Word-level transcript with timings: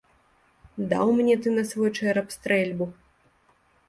Даў 0.93 1.11
мне 1.19 1.35
ты 1.45 1.51
на 1.57 1.63
свой 1.71 1.91
чэрап 1.97 2.33
стрэльбу! 2.37 2.89